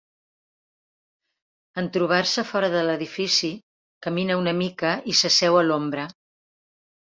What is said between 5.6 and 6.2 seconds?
a l'ombra.